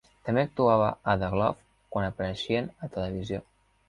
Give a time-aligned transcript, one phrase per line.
[0.27, 1.59] També actuava amb "The Glove"
[1.97, 3.43] quan apareixien a televisió.